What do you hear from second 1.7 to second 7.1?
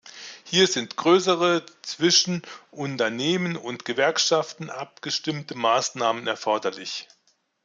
zwischen Unternehmern und Gewerkschaften abgestimmte Maßnahmen erforderlich.